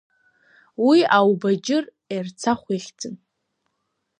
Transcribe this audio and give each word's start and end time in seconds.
Уи 0.87 0.99
аубаџьыр 1.17 1.85
Ерцахә 2.15 2.69
ихьӡын. 2.77 3.15